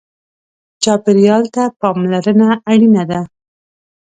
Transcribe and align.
چاپېریال 0.83 1.43
ته 1.55 1.63
پاملرنه 1.79 2.49
اړینه 2.71 3.03
ده. 3.09 3.21